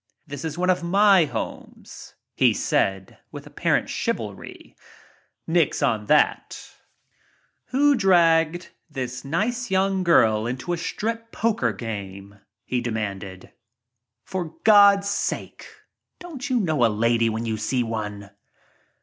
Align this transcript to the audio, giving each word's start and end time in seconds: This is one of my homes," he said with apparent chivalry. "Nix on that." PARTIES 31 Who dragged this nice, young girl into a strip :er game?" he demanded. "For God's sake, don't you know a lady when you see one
This 0.25 0.43
is 0.43 0.57
one 0.57 0.71
of 0.71 0.81
my 0.81 1.25
homes," 1.25 2.15
he 2.33 2.55
said 2.55 3.19
with 3.31 3.45
apparent 3.45 3.87
chivalry. 3.87 4.75
"Nix 5.45 5.83
on 5.83 6.07
that." 6.07 6.57
PARTIES 7.69 7.69
31 7.69 7.81
Who 7.83 7.95
dragged 7.95 8.69
this 8.89 9.23
nice, 9.23 9.69
young 9.69 10.03
girl 10.03 10.47
into 10.47 10.73
a 10.73 10.77
strip 10.77 11.35
:er 11.45 11.71
game?" 11.73 12.39
he 12.65 12.81
demanded. 12.81 13.53
"For 14.23 14.55
God's 14.63 15.07
sake, 15.07 15.67
don't 16.17 16.49
you 16.49 16.59
know 16.59 16.83
a 16.83 16.89
lady 16.89 17.29
when 17.29 17.45
you 17.45 17.55
see 17.57 17.83
one 17.83 18.31